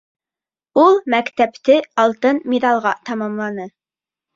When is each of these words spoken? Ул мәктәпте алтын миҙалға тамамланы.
Ул 0.83 0.97
мәктәпте 1.15 1.77
алтын 2.07 2.43
миҙалға 2.55 2.99
тамамланы. 3.11 3.73